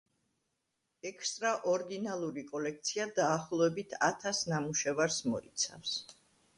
[1.09, 5.99] ექსტრაორდინალური კოლექცია დაახლოებით ათას ნამუშევარს მოიცავს.